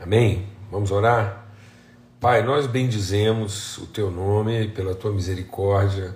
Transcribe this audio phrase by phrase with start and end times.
[0.00, 0.46] Amém?
[0.70, 1.46] Vamos orar?
[2.20, 6.14] Pai, nós bendizemos o teu nome pela tua misericórdia,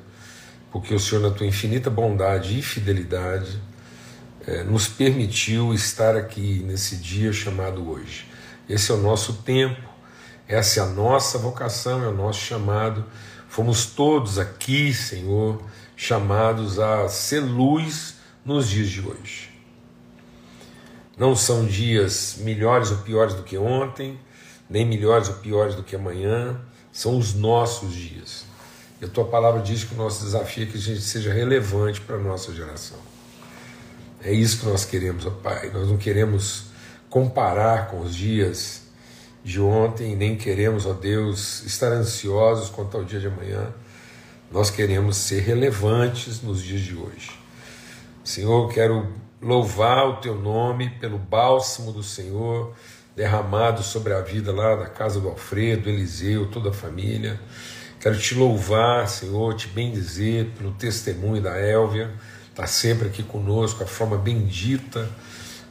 [0.70, 3.60] porque o Senhor, na tua infinita bondade e fidelidade,
[4.46, 8.28] eh, nos permitiu estar aqui nesse dia chamado hoje.
[8.68, 9.88] Esse é o nosso tempo,
[10.46, 13.04] essa é a nossa vocação, é o nosso chamado.
[13.48, 15.62] Fomos todos aqui, Senhor,
[15.96, 19.49] chamados a ser luz nos dias de hoje.
[21.20, 24.18] Não são dias melhores ou piores do que ontem,
[24.70, 26.58] nem melhores ou piores do que amanhã,
[26.90, 28.46] são os nossos dias.
[29.02, 32.00] E a tua palavra diz que o nosso desafio é que a gente seja relevante
[32.00, 32.96] para a nossa geração.
[34.24, 35.70] É isso que nós queremos, ó Pai.
[35.74, 36.68] Nós não queremos
[37.10, 38.84] comparar com os dias
[39.44, 43.68] de ontem, nem queremos, ó Deus, estar ansiosos quanto ao dia de amanhã.
[44.50, 47.38] Nós queremos ser relevantes nos dias de hoje.
[48.24, 49.06] Senhor, quero
[49.40, 52.74] louvar o teu nome pelo bálsamo do Senhor
[53.16, 57.40] derramado sobre a vida lá da casa do Alfredo, Eliseu, toda a família.
[57.98, 62.10] Quero te louvar, Senhor, te bendizer pelo testemunho da Élvia,
[62.48, 65.08] está sempre aqui conosco, a forma bendita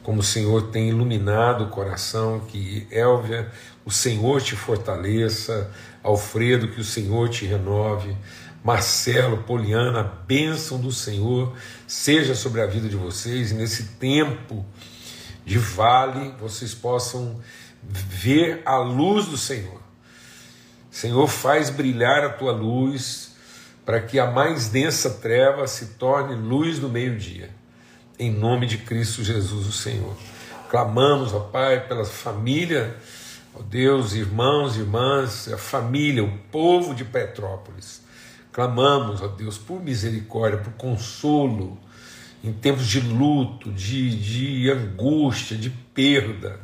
[0.02, 3.50] como o Senhor tem iluminado o coração, que Élvia,
[3.84, 5.70] o Senhor te fortaleça,
[6.02, 8.16] Alfredo, que o Senhor te renove,
[8.62, 14.66] Marcelo, Poliana, a bênção do Senhor seja sobre a vida de vocês e nesse tempo
[15.46, 17.40] de vale vocês possam
[17.82, 19.80] ver a luz do Senhor.
[20.90, 23.34] Senhor, faz brilhar a tua luz
[23.86, 27.48] para que a mais densa treva se torne luz do meio-dia.
[28.18, 30.14] Em nome de Cristo Jesus, o Senhor.
[30.68, 32.94] Clamamos, ó Pai, pela família,
[33.54, 38.09] ó Deus, irmãos, irmãs, a família, o povo de Petrópolis
[38.52, 41.78] Clamamos, ó Deus, por misericórdia, por consolo,
[42.42, 46.58] em tempos de luto, de, de angústia, de perda,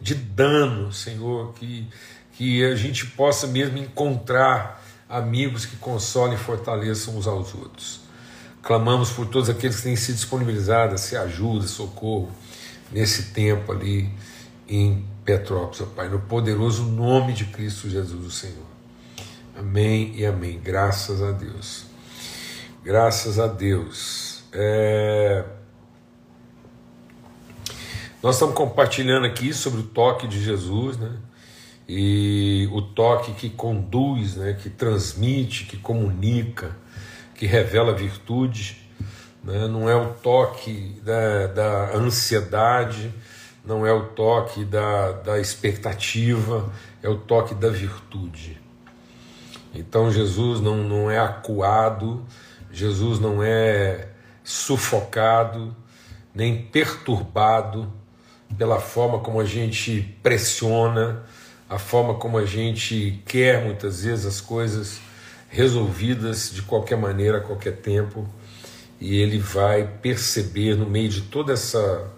[0.00, 1.86] de dano, Senhor, que,
[2.32, 8.00] que a gente possa mesmo encontrar amigos que consolem e fortaleçam uns aos outros.
[8.62, 12.30] Clamamos por todos aqueles que têm se disponibilizado a se ajuda, socorro,
[12.90, 14.10] nesse tempo ali
[14.68, 18.71] em Petrópolis, ó Pai, no poderoso nome de Cristo Jesus, o Senhor.
[19.62, 20.60] Amém e amém.
[20.60, 21.86] Graças a Deus.
[22.82, 24.42] Graças a Deus.
[24.52, 25.44] É...
[28.20, 31.12] Nós estamos compartilhando aqui sobre o toque de Jesus, né?
[31.88, 34.58] E o toque que conduz, né?
[34.60, 36.76] que transmite, que comunica,
[37.36, 38.78] que revela virtude.
[39.44, 39.68] Né?
[39.68, 43.14] Não é o toque da, da ansiedade,
[43.64, 46.68] não é o toque da, da expectativa,
[47.00, 48.61] é o toque da virtude.
[49.74, 52.24] Então Jesus não, não é acuado,
[52.70, 54.08] Jesus não é
[54.44, 55.74] sufocado,
[56.34, 57.92] nem perturbado
[58.56, 61.22] pela forma como a gente pressiona,
[61.68, 65.00] a forma como a gente quer muitas vezes as coisas
[65.48, 68.28] resolvidas de qualquer maneira, a qualquer tempo,
[69.00, 72.10] e ele vai perceber no meio de toda essa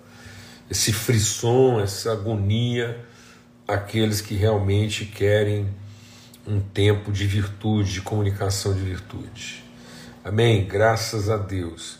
[0.70, 3.04] esse frisson, essa agonia,
[3.68, 5.68] aqueles que realmente querem
[6.46, 9.64] um tempo de virtude, de comunicação de virtude.
[10.24, 10.64] Amém?
[10.66, 11.98] Graças a Deus.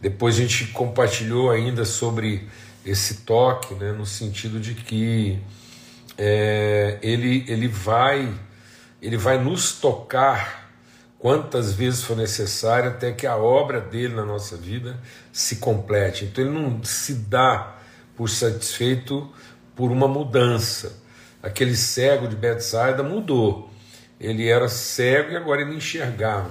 [0.00, 2.48] Depois a gente compartilhou ainda sobre
[2.84, 5.38] esse toque, né, no sentido de que
[6.18, 8.32] é, ele, ele, vai,
[9.00, 10.70] ele vai nos tocar
[11.18, 15.00] quantas vezes for necessário até que a obra dele na nossa vida
[15.32, 16.26] se complete.
[16.26, 17.76] Então ele não se dá
[18.14, 19.32] por satisfeito
[19.74, 21.02] por uma mudança
[21.44, 23.68] Aquele cego de Betsaida mudou.
[24.18, 26.50] Ele era cego e agora ele enxergava.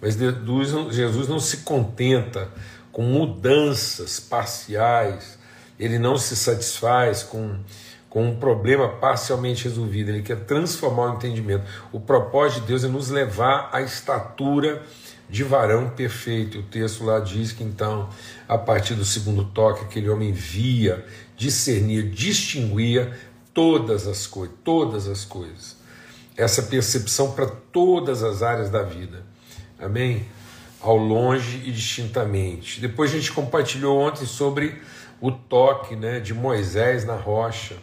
[0.00, 2.48] Mas Jesus não se contenta
[2.90, 5.38] com mudanças parciais,
[5.78, 7.58] ele não se satisfaz com,
[8.08, 11.64] com um problema parcialmente resolvido, ele quer transformar o entendimento.
[11.92, 14.82] O propósito de Deus é nos levar à estatura
[15.28, 16.60] de varão perfeito.
[16.60, 18.08] O texto lá diz que então,
[18.48, 21.04] a partir do segundo toque, aquele homem via,
[21.36, 23.12] discernia, distinguia
[23.60, 25.76] todas as coisas, todas as coisas.
[26.34, 29.22] Essa percepção para todas as áreas da vida.
[29.78, 30.24] Amém?
[30.80, 32.80] Ao longe e distintamente.
[32.80, 34.80] Depois a gente compartilhou ontem sobre
[35.20, 37.76] o toque né, de Moisés na rocha.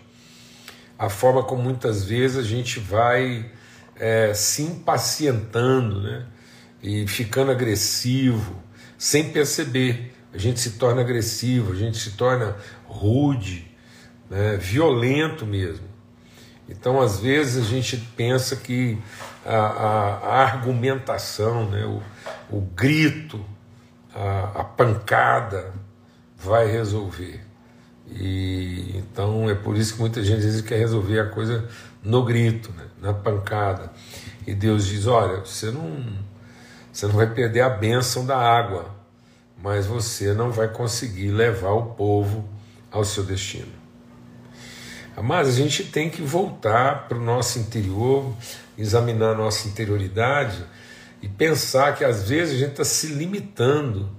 [0.98, 3.52] A forma como muitas vezes a gente vai
[3.96, 6.26] é, se impacientando né,
[6.82, 8.56] e ficando agressivo,
[8.98, 10.12] sem perceber.
[10.34, 12.56] A gente se torna agressivo, a gente se torna
[12.88, 13.68] rude,
[14.30, 15.86] né, violento mesmo.
[16.70, 18.98] Então, às vezes, a gente pensa que
[19.46, 22.02] a, a, a argumentação, né, o,
[22.58, 23.44] o grito,
[24.14, 25.74] a, a pancada
[26.38, 27.42] vai resolver.
[28.10, 31.68] E então é por isso que muita gente diz que quer resolver a coisa
[32.04, 32.86] no grito, né?
[33.02, 33.92] na pancada.
[34.46, 36.06] E Deus diz: olha, você não,
[36.92, 38.86] você não vai perder a bênção da água,
[39.62, 42.48] mas você não vai conseguir levar o povo
[42.92, 43.77] ao seu destino.
[45.22, 48.36] Mas a gente tem que voltar para o nosso interior,
[48.78, 50.64] examinar a nossa interioridade
[51.22, 54.10] e pensar que às vezes a gente está se limitando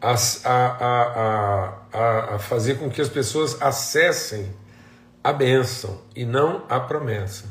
[0.00, 4.48] a, a, a, a, fazer com que as pessoas acessem
[5.22, 7.44] a bênção e não a promessa.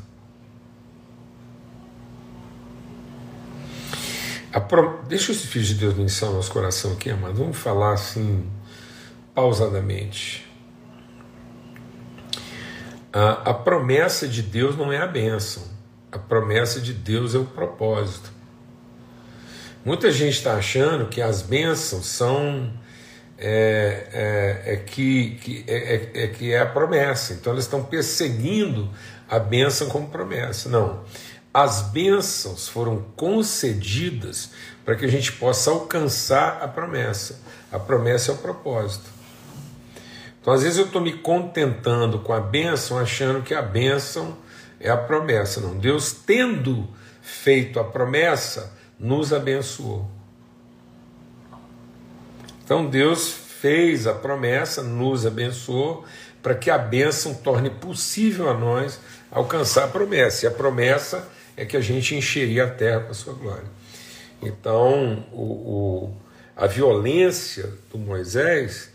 [4.68, 5.02] Pro...
[5.06, 7.34] Deixa os filhos de Deus iniciar o nosso coração aqui, amado.
[7.34, 8.50] Vamos falar assim,
[9.32, 10.49] pausadamente.
[13.12, 15.62] A, a promessa de Deus não é a bênção,
[16.12, 18.30] a promessa de Deus é o propósito.
[19.84, 22.70] Muita gente está achando que as bênçãos são
[23.38, 27.32] é, é, é que, que é, é, é, que é a promessa.
[27.32, 28.90] Então elas estão perseguindo
[29.28, 30.68] a bênção como promessa.
[30.68, 31.02] Não.
[31.52, 34.50] As bênçãos foram concedidas
[34.84, 37.40] para que a gente possa alcançar a promessa.
[37.72, 39.10] A promessa é o propósito.
[40.40, 44.36] Então, às vezes, eu estou me contentando com a bênção, achando que a bênção
[44.80, 45.60] é a promessa.
[45.60, 46.88] Não, Deus, tendo
[47.20, 50.08] feito a promessa, nos abençoou.
[52.70, 56.04] Então Deus fez a promessa, nos abençoou,
[56.40, 59.00] para que a bênção torne possível a nós
[59.30, 60.46] alcançar a promessa.
[60.46, 63.68] E a promessa é que a gente encheria a terra com a sua glória.
[64.40, 66.16] Então, o, o,
[66.56, 68.90] a violência do Moisés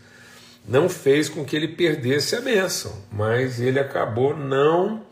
[0.68, 5.04] não fez com que ele perdesse a bênção, mas ele acabou não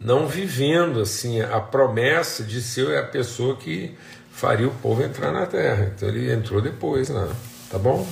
[0.00, 3.96] não vivendo assim a promessa de ser a pessoa que
[4.30, 5.92] faria o povo entrar na terra.
[5.94, 7.28] Então ele entrou depois lá,
[7.70, 8.06] tá bom?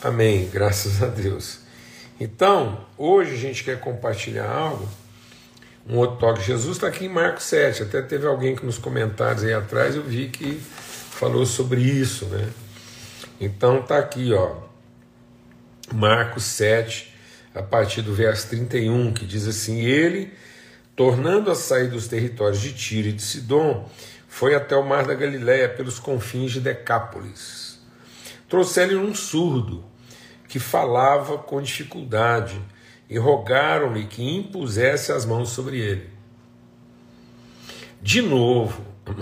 [0.00, 1.58] Amém, graças a Deus.
[2.20, 4.88] Então, hoje a gente quer compartilhar algo,
[5.88, 6.42] um outro toque.
[6.42, 10.02] Jesus está aqui em Marcos 7, até teve alguém que nos comentários aí atrás eu
[10.02, 10.60] vi que
[11.10, 12.48] falou sobre isso, né?
[13.40, 14.67] Então tá aqui, ó,
[15.92, 17.14] Marcos 7,
[17.54, 20.32] a partir do verso 31, que diz assim: Ele
[20.98, 23.88] tornando a sair dos territórios de Tiro e de Sidom,
[24.26, 27.78] foi até o mar da Galiléia pelos confins de Decápolis.
[28.48, 29.84] Trouxeram-lhe um surdo
[30.48, 32.60] que falava com dificuldade
[33.08, 36.10] e rogaram-lhe que impusesse as mãos sobre ele.
[38.02, 38.84] De novo,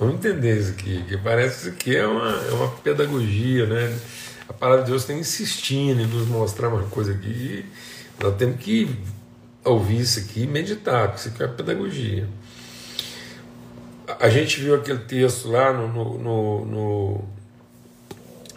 [0.00, 3.98] vamos entender isso aqui, que parece que é uma, é uma pedagogia, né?
[4.48, 7.64] A palavra de Deus está insistindo em nos mostrar uma coisa aqui.
[8.20, 8.94] Nós temos que
[9.64, 12.28] ouvir isso aqui e meditar, porque isso aqui é pedagogia.
[14.20, 15.88] A gente viu aquele texto lá no,
[16.18, 17.24] no, no,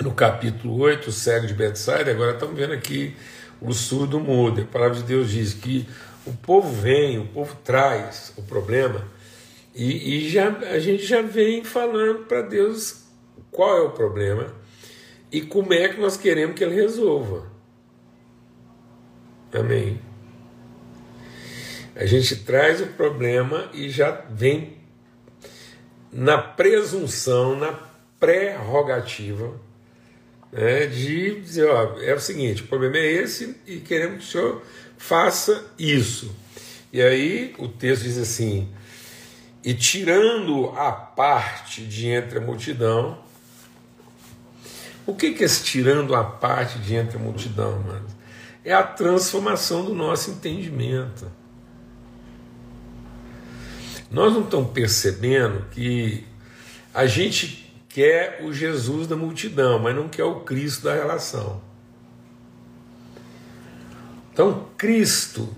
[0.01, 3.15] no, capítulo 8, o cego de Betsaida, agora estamos vendo aqui
[3.61, 4.61] o surdo mudo.
[4.61, 5.87] A palavra de Deus diz que
[6.25, 9.07] o povo vem, o povo traz o problema,
[9.73, 13.05] e, e já, a gente já vem falando para Deus
[13.49, 14.56] qual é o problema
[15.31, 17.51] e como é que nós queremos que ele resolva.
[19.53, 19.99] Amém.
[21.95, 24.77] A gente traz o problema e já vem
[26.11, 27.73] na presunção, na
[28.19, 29.59] prerrogativa
[30.51, 34.31] né, de dizer: ó, é o seguinte, o problema é esse e queremos que o
[34.31, 34.63] senhor
[34.97, 36.35] faça isso.
[36.91, 38.69] E aí o texto diz assim:
[39.63, 43.25] e tirando a parte de entre a multidão.
[45.07, 48.05] O que, que é esse tirando a parte de entre a multidão, mano?
[48.63, 51.31] É a transformação do nosso entendimento.
[54.11, 56.25] Nós não estamos percebendo que
[56.93, 61.61] a gente quer o Jesus da multidão, mas não quer o Cristo da relação.
[64.33, 65.55] Então, Cristo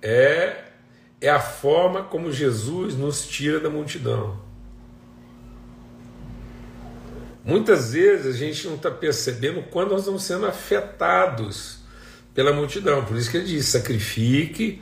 [0.00, 0.64] é,
[1.20, 4.41] é a forma como Jesus nos tira da multidão.
[7.44, 11.78] Muitas vezes a gente não está percebendo quando nós estamos sendo afetados
[12.34, 13.04] pela multidão.
[13.04, 14.80] Por isso que ele diz: sacrifique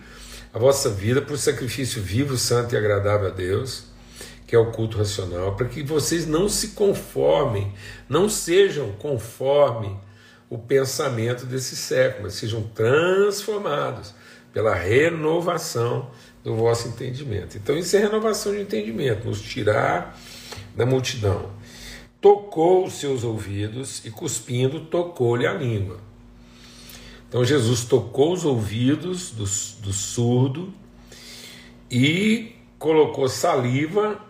[0.53, 3.85] a vossa vida por sacrifício vivo, santo e agradável a Deus,
[4.47, 7.73] que é o culto racional, para que vocês não se conformem,
[8.09, 9.97] não sejam conforme
[10.51, 14.13] o pensamento desse século, mas sejam transformados
[14.53, 16.11] pela renovação
[16.43, 17.57] do vosso entendimento.
[17.57, 20.19] Então, isso é renovação de entendimento, nos tirar
[20.75, 21.60] da multidão.
[22.21, 25.99] Tocou os seus ouvidos e, cuspindo, tocou-lhe a língua.
[27.29, 29.45] Então Jesus tocou os ouvidos do,
[29.83, 30.75] do surdo
[31.91, 34.21] e colocou saliva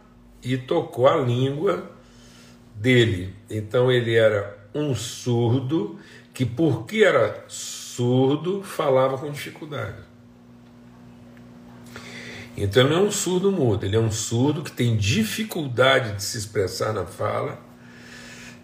[0.42, 1.90] e tocou a língua
[2.74, 3.34] dele.
[3.48, 5.98] Então ele era um surdo
[6.32, 9.98] que, porque era surdo, falava com dificuldade.
[12.56, 16.22] Então ele não é um surdo mudo, ele é um surdo que tem dificuldade de
[16.22, 17.58] se expressar na fala,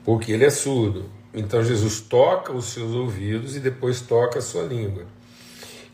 [0.06, 1.10] porque ele é surdo.
[1.34, 5.04] Então Jesus toca os seus ouvidos e depois toca a sua língua.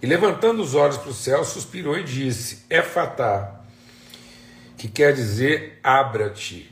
[0.03, 3.63] E levantando os olhos para o céu, suspirou e disse: É fatá,
[4.77, 6.71] que quer dizer abra-te,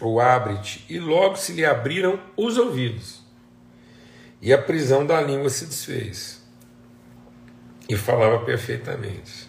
[0.00, 0.84] ou abre-te.
[0.88, 3.22] E logo se lhe abriram os ouvidos,
[4.42, 6.42] e a prisão da língua se desfez,
[7.88, 9.46] e falava perfeitamente.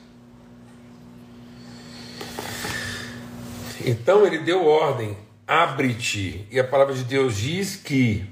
[3.83, 5.17] Então ele deu ordem:
[5.49, 6.45] abre-te.
[6.51, 8.23] E a palavra de Deus diz que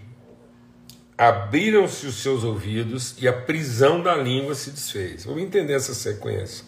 [1.17, 5.25] abriram-se os seus ouvidos e a prisão da língua se desfez.
[5.25, 6.63] Vamos entender essa sequência.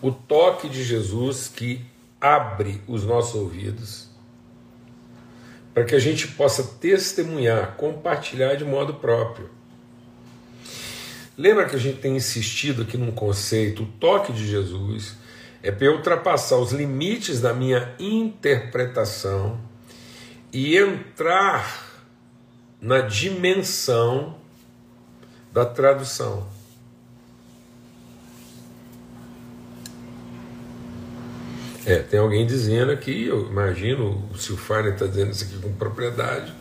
[0.00, 1.84] O toque de Jesus que
[2.20, 4.08] abre os nossos ouvidos
[5.74, 9.50] para que a gente possa testemunhar, compartilhar de modo próprio.
[11.36, 15.16] Lembra que a gente tem insistido aqui num conceito, o toque de Jesus
[15.60, 19.67] é para eu ultrapassar os limites da minha interpretação
[20.52, 21.86] e entrar
[22.80, 24.36] na dimensão
[25.52, 26.46] da tradução.
[31.84, 36.52] É, tem alguém dizendo aqui, eu imagino, o Silfane está dizendo isso aqui com propriedade,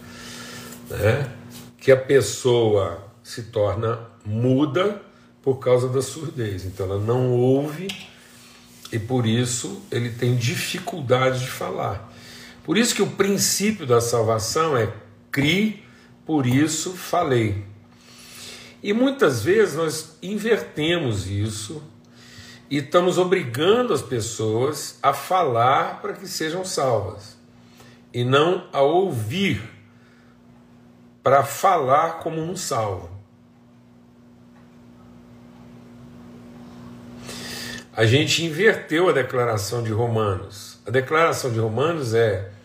[0.89, 1.29] né,
[1.77, 5.01] que a pessoa se torna muda
[5.41, 6.65] por causa da surdez.
[6.65, 7.88] Então ela não ouve
[8.91, 12.07] e por isso ele tem dificuldade de falar.
[12.67, 14.93] Por isso que o princípio da salvação é
[15.31, 15.86] crie,
[16.25, 17.65] por isso falei.
[18.83, 21.81] E muitas vezes nós invertemos isso
[22.69, 27.38] e estamos obrigando as pessoas a falar para que sejam salvas
[28.13, 29.62] e não a ouvir
[31.24, 33.09] para falar como um salvo.
[37.95, 40.79] A gente inverteu a declaração de Romanos.
[40.86, 42.57] A declaração de Romanos é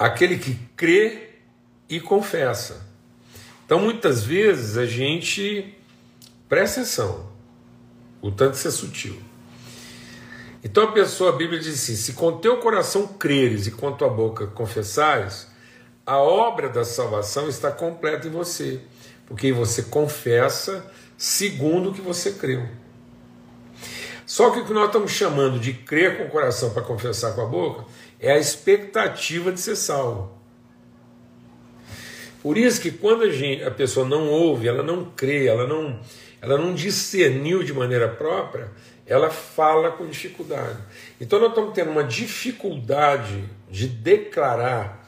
[0.00, 1.28] aquele que crê
[1.86, 2.88] e confessa.
[3.66, 5.76] Então, muitas vezes a gente
[6.48, 7.28] presta atenção,
[8.22, 9.20] o tanto isso é sutil.
[10.62, 14.10] Então a pessoa, a Bíblia diz assim: se com teu coração creres e com tua
[14.10, 15.46] boca confessares,
[16.04, 18.80] a obra da salvação está completa em você,
[19.26, 20.84] porque você confessa
[21.16, 22.68] segundo o que você creu.
[24.26, 27.40] Só que o que nós estamos chamando de crer com o coração para confessar com
[27.40, 27.86] a boca
[28.20, 30.38] é a expectativa de ser salvo.
[32.42, 36.00] Por isso que quando a, gente, a pessoa não ouve, ela não crê, ela não,
[36.40, 38.70] ela não discerniu de maneira própria,
[39.06, 40.78] ela fala com dificuldade.
[41.20, 45.06] Então nós estamos tendo uma dificuldade de declarar,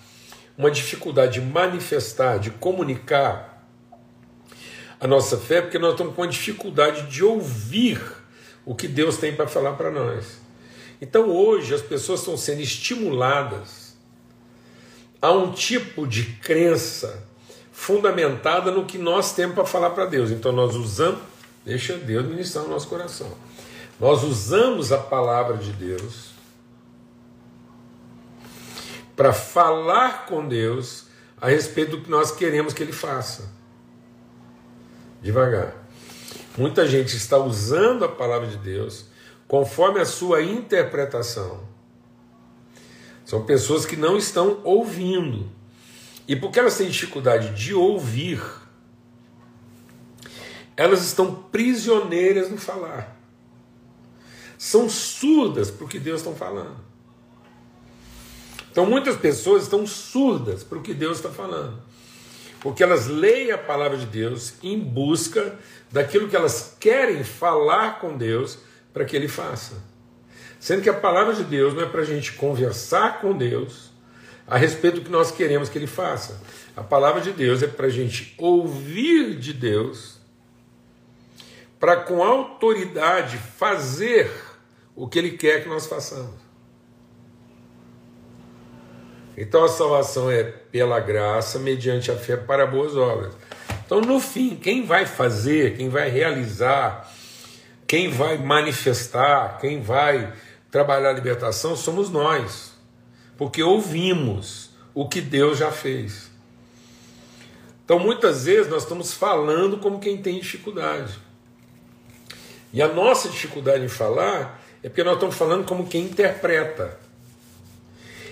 [0.58, 3.66] uma dificuldade de manifestar, de comunicar
[5.00, 8.00] a nossa fé, porque nós estamos com uma dificuldade de ouvir
[8.64, 10.41] o que Deus tem para falar para nós.
[11.02, 13.96] Então hoje as pessoas estão sendo estimuladas
[15.20, 17.26] há um tipo de crença
[17.72, 20.30] fundamentada no que nós temos para falar para Deus.
[20.30, 21.20] Então nós usamos,
[21.64, 23.32] deixa Deus ministrar o nosso coração.
[23.98, 26.30] Nós usamos a palavra de Deus
[29.16, 31.06] para falar com Deus
[31.40, 33.50] a respeito do que nós queremos que Ele faça.
[35.20, 35.74] Devagar.
[36.56, 39.10] Muita gente está usando a palavra de Deus
[39.52, 41.60] conforme a sua interpretação
[43.22, 45.46] são pessoas que não estão ouvindo.
[46.26, 48.42] E porque elas têm dificuldade de ouvir,
[50.74, 53.20] elas estão prisioneiras no falar.
[54.56, 56.78] São surdas para o que Deus está falando.
[58.70, 61.78] Então muitas pessoas estão surdas para o que Deus está falando.
[62.58, 65.58] Porque elas leem a palavra de Deus em busca
[65.90, 69.74] daquilo que elas querem falar com Deus para que Ele faça.
[70.60, 73.90] Sendo que a palavra de Deus não é para a gente conversar com Deus
[74.46, 76.40] a respeito do que nós queremos que Ele faça.
[76.76, 80.18] A palavra de Deus é para a gente ouvir de Deus,
[81.80, 84.30] para com autoridade fazer
[84.94, 86.42] o que Ele quer que nós façamos.
[89.36, 93.34] Então a salvação é pela graça, mediante a fé para boas obras.
[93.84, 97.11] Então, no fim, quem vai fazer, quem vai realizar,
[97.92, 100.32] quem vai manifestar, quem vai
[100.70, 102.72] trabalhar a libertação somos nós,
[103.36, 106.30] porque ouvimos o que Deus já fez.
[107.84, 111.18] Então, muitas vezes, nós estamos falando como quem tem dificuldade.
[112.72, 116.98] E a nossa dificuldade em falar é porque nós estamos falando como quem interpreta.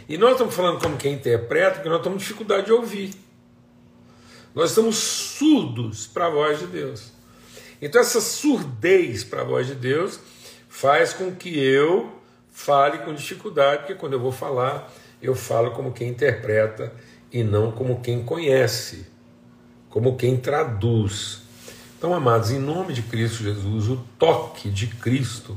[0.09, 3.12] E nós estamos falando como quem interpreta, porque nós com dificuldade de ouvir.
[4.55, 7.19] Nós estamos surdos para a voz de Deus.
[7.80, 10.20] Então, essa surdez para a voz de Deus
[10.68, 12.12] faz com que eu
[12.50, 16.92] fale com dificuldade, porque quando eu vou falar, eu falo como quem interpreta
[17.32, 19.06] e não como quem conhece,
[19.88, 21.42] como quem traduz.
[21.96, 25.56] Então, amados, em nome de Cristo Jesus, o toque de Cristo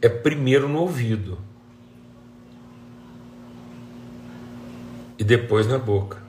[0.00, 1.38] é primeiro no ouvido
[5.18, 6.27] e depois na boca.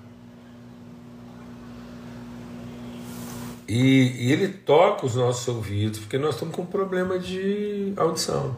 [3.70, 8.58] E, e, ele toca os nossos ouvidos, porque nós estamos com problema de audição.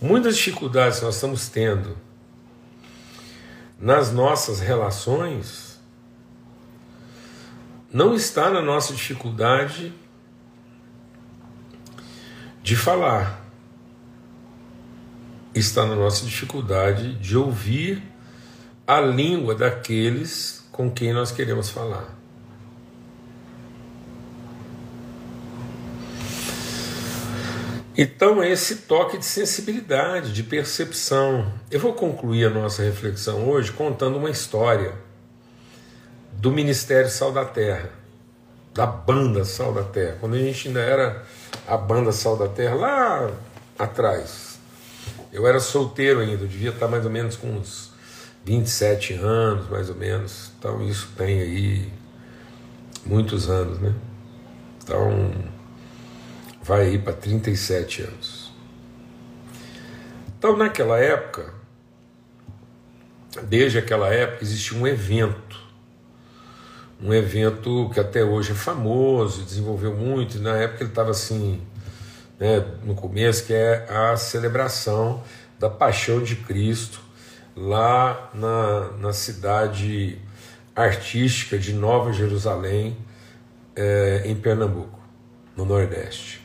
[0.00, 1.94] Muitas dificuldades que nós estamos tendo
[3.78, 5.78] nas nossas relações
[7.92, 9.92] não está na nossa dificuldade
[12.62, 13.44] de falar,
[15.54, 18.02] está na nossa dificuldade de ouvir
[18.86, 22.08] a língua daqueles com quem nós queremos falar.
[27.96, 31.52] Então, é esse toque de sensibilidade, de percepção.
[31.68, 34.94] Eu vou concluir a nossa reflexão hoje contando uma história
[36.34, 37.90] do Ministério Sal da Terra,
[38.72, 41.26] da banda Sal da Terra, quando a gente ainda era
[41.66, 43.30] a banda Sal da Terra, lá
[43.76, 44.60] atrás.
[45.32, 47.87] Eu era solteiro ainda, eu devia estar mais ou menos com uns
[48.48, 50.52] 27 anos, mais ou menos.
[50.58, 51.92] Então isso tem aí
[53.04, 53.94] muitos anos, né?
[54.82, 55.30] Então
[56.62, 58.50] vai aí para 37 anos.
[60.38, 61.52] Então naquela época,
[63.42, 65.60] desde aquela época existia um evento,
[67.02, 71.60] um evento que até hoje é famoso, desenvolveu muito, e na época ele estava assim,
[72.40, 75.22] né, no começo, que é a celebração
[75.58, 77.07] da paixão de Cristo
[77.60, 80.18] lá na, na cidade
[80.76, 82.96] artística de Nova Jerusalém,
[83.74, 84.98] é, em Pernambuco,
[85.56, 86.40] no Nordeste.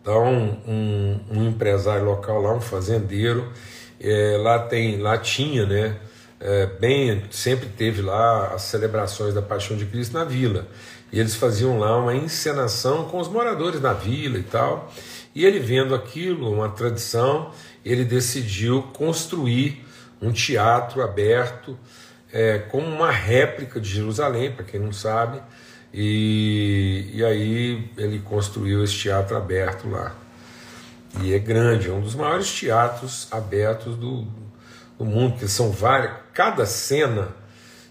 [0.00, 3.52] Então, um, um empresário local lá, um fazendeiro,
[4.00, 5.96] é, lá tem, lá tinha, né?
[6.40, 10.66] É, bem, sempre teve lá as celebrações da Paixão de Cristo na vila.
[11.12, 14.92] E eles faziam lá uma encenação com os moradores da vila e tal.
[15.36, 17.52] E ele vendo aquilo, uma tradição,
[17.84, 19.81] ele decidiu construir
[20.22, 21.76] um teatro aberto,
[22.32, 25.42] é, como uma réplica de Jerusalém, para quem não sabe,
[25.92, 30.14] e, e aí ele construiu esse teatro aberto lá.
[31.20, 34.26] E é grande, é um dos maiores teatros abertos do,
[34.96, 37.28] do mundo, que são várias, cada cena,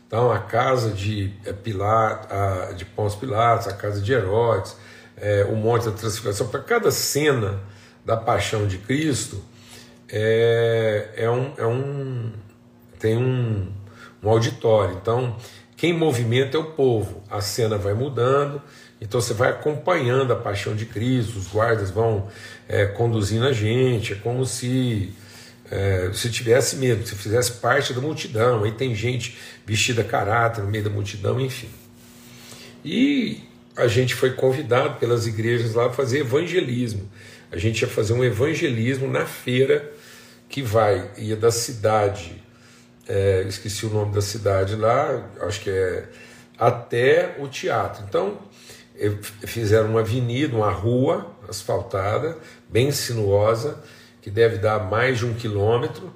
[0.07, 4.75] então a casa de é, Pilatos, a, de Pôncio Pilatos, a casa de Herodes,
[5.17, 7.59] é, o Monte da Transfiguração, para cada cena
[8.03, 9.43] da paixão de Cristo,
[10.11, 12.31] é, é, um, é um,
[12.99, 13.71] tem um,
[14.21, 14.97] um auditório.
[15.01, 15.37] Então,
[15.77, 17.23] quem movimenta é o povo.
[17.29, 18.61] A cena vai mudando,
[18.99, 22.27] então você vai acompanhando a paixão de Cristo, os guardas vão
[22.67, 25.13] é, conduzindo a gente, é como se
[25.71, 28.63] é, se tivesse medo, se fizesse parte da multidão.
[28.63, 31.69] Aí tem gente vestida caráter no meio da multidão, enfim.
[32.83, 33.41] E
[33.77, 37.09] a gente foi convidado pelas igrejas lá a fazer evangelismo.
[37.51, 39.91] A gente ia fazer um evangelismo na feira
[40.51, 42.43] que vai, ia da cidade,
[43.07, 46.09] é, esqueci o nome da cidade lá, acho que é
[46.59, 48.03] até o teatro.
[48.07, 48.37] Então,
[49.45, 52.37] fizeram uma avenida, uma rua asfaltada,
[52.69, 53.81] bem sinuosa,
[54.21, 56.13] que deve dar mais de um quilômetro,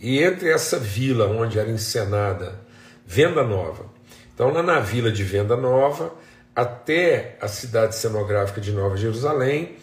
[0.00, 2.60] e entre essa vila onde era encenada
[3.06, 3.86] Venda Nova,
[4.34, 6.12] então lá na vila de Venda Nova,
[6.54, 9.76] até a cidade cenográfica de Nova Jerusalém,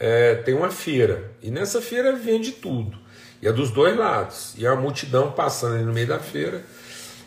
[0.00, 3.01] é, tem uma feira, e nessa feira vende tudo.
[3.42, 4.54] E é dos dois lados.
[4.56, 6.64] E a multidão passando ali no meio da feira.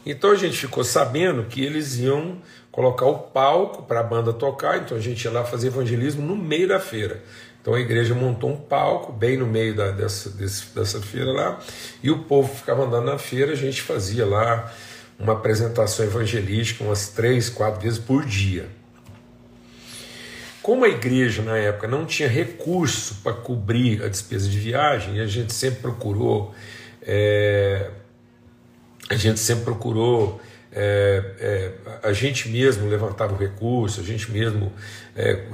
[0.06, 2.38] Então a gente ficou sabendo que eles iam
[2.72, 6.36] colocar o palco para a banda tocar, então a gente ia lá fazer evangelismo no
[6.36, 7.24] meio da feira.
[7.60, 11.60] Então a igreja montou um palco bem no meio da, dessa, desse, dessa feira lá,
[12.04, 14.72] e o povo ficava andando na feira, a gente fazia lá
[15.18, 18.70] uma apresentação evangelística umas três, quatro vezes por dia.
[20.66, 25.28] Como a igreja na época não tinha recurso para cobrir a despesa de viagem, a
[25.28, 26.56] gente sempre procurou,
[27.04, 27.92] é,
[29.08, 34.74] a gente sempre procurou, é, é, a gente mesmo levantava o recurso, a gente mesmo
[35.16, 35.46] é,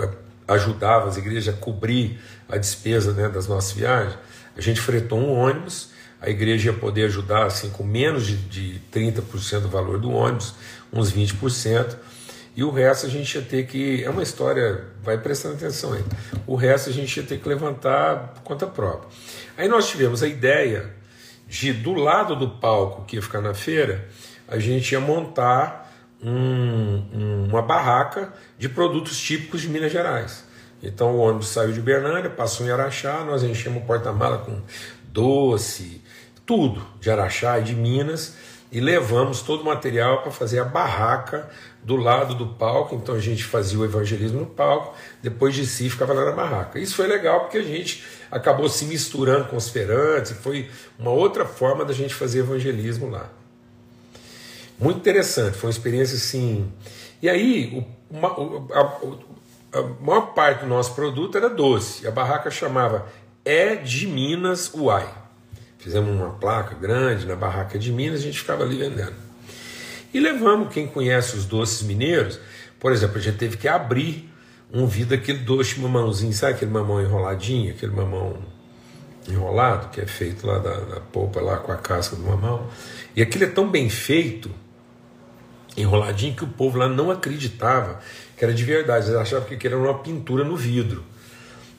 [0.47, 4.17] ajudava as igrejas a cobrir a despesa né, das nossas viagens.
[4.55, 5.89] A gente fretou um ônibus,
[6.21, 10.55] a igreja ia poder ajudar assim com menos de, de 30% do valor do ônibus,
[10.93, 11.97] uns 20%.
[12.55, 14.03] E o resto a gente ia ter que.
[14.03, 16.03] É uma história, vai prestando atenção aí.
[16.45, 19.09] O resto a gente ia ter que levantar conta própria.
[19.57, 20.93] Aí nós tivemos a ideia
[21.47, 24.07] de, do lado do palco que ia ficar na feira,
[24.47, 30.45] a gente ia montar um, um, uma barraca de produtos típicos de Minas Gerais.
[30.83, 34.61] Então o ônibus saiu de Bernânia, passou em Araxá, nós enchemos o porta-mala com
[35.05, 36.01] doce,
[36.45, 38.35] tudo de Araxá e de Minas
[38.71, 41.49] e levamos todo o material para fazer a barraca
[41.83, 42.95] do lado do palco.
[42.95, 46.79] Então a gente fazia o evangelismo no palco, depois de si ficava lá na barraca.
[46.79, 51.45] Isso foi legal porque a gente acabou se misturando com os feirantes, foi uma outra
[51.45, 53.29] forma da gente fazer evangelismo lá.
[54.79, 56.71] Muito interessante, foi uma experiência assim.
[57.21, 58.29] E aí, uma,
[58.73, 62.07] a, a, maior parte do nosso produto era doce.
[62.07, 63.05] A barraca chamava
[63.45, 65.20] É de Minas Uai.
[65.81, 69.15] Fizemos uma placa grande na barraca de Minas, a gente ficava ali vendendo.
[70.13, 72.39] E levamos, quem conhece os doces mineiros,
[72.79, 74.29] por exemplo, a gente teve que abrir
[74.71, 78.37] um vidro daquele doce mamãozinho, sabe aquele mamão enroladinho, aquele mamão
[79.27, 82.67] enrolado, que é feito lá da, da polpa, lá com a casca do mamão.
[83.15, 84.51] E aquilo é tão bem feito,
[85.75, 87.99] enroladinho, que o povo lá não acreditava
[88.37, 91.03] que era de verdade, eles achavam que era uma pintura no vidro.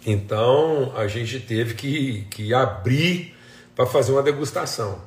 [0.05, 3.35] Então a gente teve que, que abrir
[3.75, 5.01] para fazer uma degustação.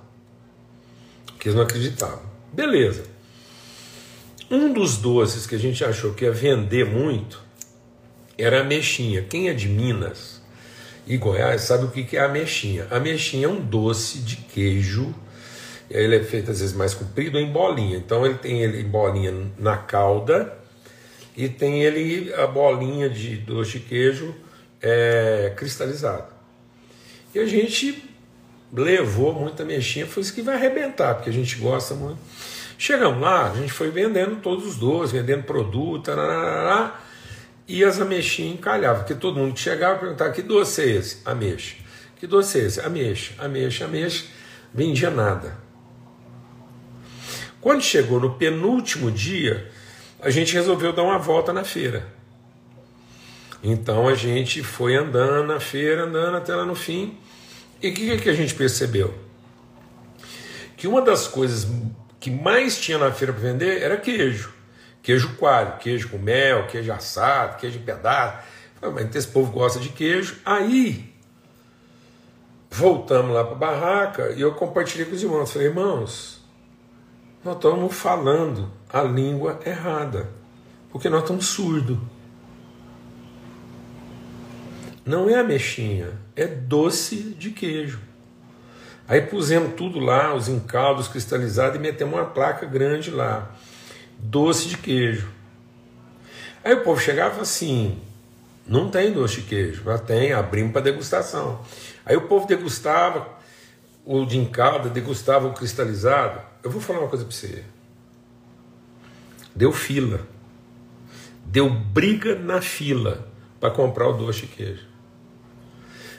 [1.27, 2.23] Porque eles não acreditavam.
[2.51, 3.03] Beleza.
[4.49, 7.41] Um dos doces que a gente achou que ia vender muito
[8.37, 9.23] era a mexinha.
[9.23, 10.41] Quem é de Minas
[11.07, 12.87] e Goiás sabe o que é a mexinha.
[12.89, 15.13] A mexinha é um doce de queijo.
[15.89, 17.97] Ele é feito às vezes mais comprido em bolinha.
[17.97, 20.57] Então ele tem ele em bolinha na calda
[21.35, 24.33] e tem ele a bolinha de doce de queijo
[24.81, 26.33] é, cristalizado.
[27.33, 28.14] E a gente
[28.73, 32.19] levou muita mexinha, foi isso que vai arrebentar, porque a gente gosta muito.
[32.77, 36.99] Chegamos lá, a gente foi vendendo todos os doces, vendendo produto, tarará,
[37.67, 41.21] e as ameixinhas encalhavam, porque todo mundo chegava perguntava: que doce é esse?
[41.25, 41.75] Ameixa.
[42.17, 42.81] Que doce é esse?
[42.81, 44.25] Ameixa, ameixa, ameixa.
[44.73, 45.57] Vendia nada.
[47.61, 49.71] Quando chegou no penúltimo dia,
[50.21, 52.05] a gente resolveu dar uma volta na feira.
[53.63, 57.17] Então a gente foi andando na feira, andando até lá no fim.
[57.81, 59.13] E o que, que a gente percebeu?
[60.77, 61.67] Que uma das coisas
[62.19, 64.53] que mais tinha na feira para vender era queijo.
[65.01, 68.39] Queijo coalho, queijo com mel, queijo assado, queijo em pedaço.
[68.93, 70.37] Mas esse povo gosta de queijo.
[70.43, 71.13] Aí,
[72.71, 75.51] voltamos lá para a barraca e eu compartilhei com os irmãos.
[75.51, 76.41] Falei, irmãos,
[77.43, 80.29] nós estamos falando a língua errada,
[80.89, 81.99] porque nós estamos surdos.
[85.05, 87.99] Não é ameixinha, é doce de queijo.
[89.07, 93.51] Aí pusemos tudo lá, os encaldos cristalizados, e metemos uma placa grande lá.
[94.17, 95.29] Doce de queijo.
[96.63, 97.99] Aí o povo chegava assim:
[98.67, 101.63] não tem doce de queijo, já tem, abrimos para degustação.
[102.05, 103.27] Aí o povo degustava
[104.03, 106.41] o de encalda, degustava o cristalizado.
[106.63, 107.63] Eu vou falar uma coisa para você.
[109.55, 110.21] Deu fila.
[111.45, 113.27] Deu briga na fila
[113.59, 114.94] para comprar o doce de queijo.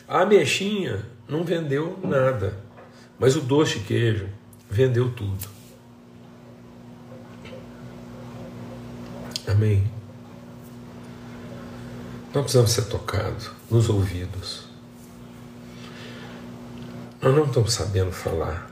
[0.08, 2.56] A ameixinha não vendeu nada,
[3.18, 4.28] mas o doce queijo
[4.70, 5.48] vendeu tudo.
[9.48, 9.90] Amém.
[12.32, 14.68] Nós precisamos ser tocados nos ouvidos.
[17.20, 18.70] Nós não estamos sabendo falar.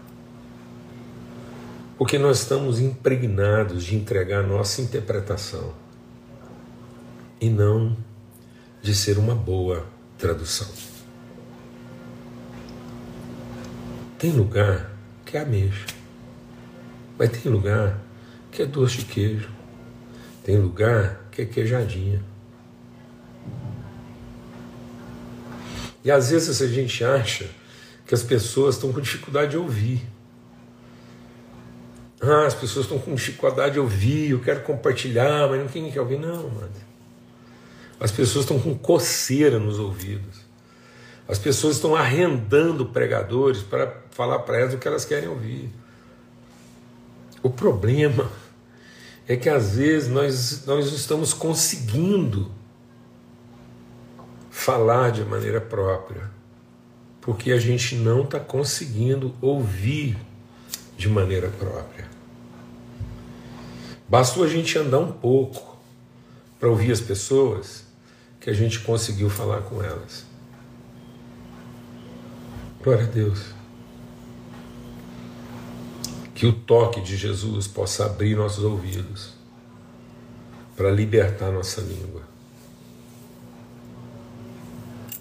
[1.99, 5.73] Porque nós estamos impregnados de entregar nossa interpretação
[7.41, 7.97] e não
[8.83, 9.87] de ser uma boa
[10.19, 10.94] tradução.
[14.25, 14.91] Tem lugar
[15.27, 15.85] que é ameixa,
[17.19, 18.01] mas tem lugar
[18.51, 19.51] que é doce de queijo,
[20.43, 22.25] tem lugar que é queijadinha.
[26.03, 27.51] E às vezes a gente acha
[28.07, 30.01] que as pessoas estão com dificuldade de ouvir.
[32.19, 36.19] Ah, as pessoas estão com dificuldade de ouvir, eu quero compartilhar, mas ninguém quer ouvir.
[36.19, 36.73] Não, mano.
[38.01, 40.45] As pessoas estão com coceira nos ouvidos.
[41.27, 45.69] As pessoas estão arrendando pregadores para falar para elas o que elas querem ouvir.
[47.43, 48.31] O problema
[49.27, 52.51] é que às vezes nós, nós estamos conseguindo
[54.49, 56.31] falar de maneira própria,
[57.21, 60.17] porque a gente não está conseguindo ouvir
[60.97, 62.09] de maneira própria.
[64.09, 65.77] Bastou a gente andar um pouco
[66.61, 67.85] para ouvir as pessoas
[68.41, 70.25] que a gente conseguiu falar com elas.
[72.81, 73.64] Glória a Deus.
[76.35, 79.35] Que o toque de Jesus possa abrir nossos ouvidos.
[80.77, 82.23] para libertar nossa língua.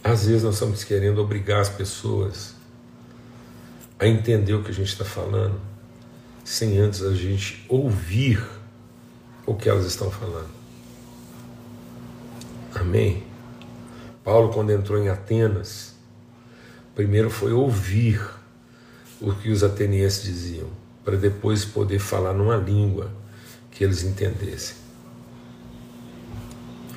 [0.03, 2.55] Às vezes nós estamos querendo obrigar as pessoas
[3.99, 5.59] a entender o que a gente está falando,
[6.43, 8.43] sem antes a gente ouvir
[9.45, 10.49] o que elas estão falando.
[12.75, 13.23] Amém?
[14.23, 15.93] Paulo, quando entrou em Atenas,
[16.95, 18.19] primeiro foi ouvir
[19.21, 20.67] o que os atenienses diziam,
[21.03, 23.11] para depois poder falar numa língua
[23.71, 24.75] que eles entendessem.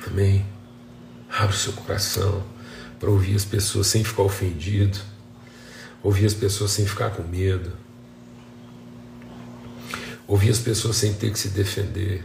[0.05, 0.45] Amém?
[1.29, 2.43] Abre o seu coração
[2.99, 4.97] para ouvir as pessoas sem ficar ofendido,
[6.01, 7.71] ouvir as pessoas sem ficar com medo,
[10.25, 12.23] ouvir as pessoas sem ter que se defender.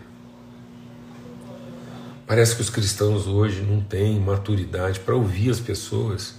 [2.27, 6.35] Parece que os cristãos hoje não têm maturidade para ouvir as pessoas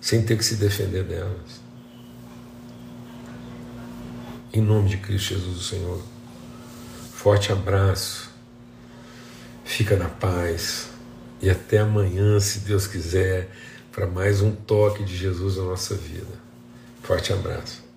[0.00, 1.67] sem ter que se defender delas.
[4.52, 6.02] Em nome de Cristo Jesus, o Senhor.
[7.12, 8.30] Forte abraço.
[9.64, 10.88] Fica na paz.
[11.42, 13.50] E até amanhã, se Deus quiser,
[13.92, 16.38] para mais um toque de Jesus na nossa vida.
[17.02, 17.87] Forte abraço.